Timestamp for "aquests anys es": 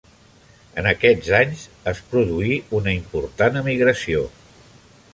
0.91-2.01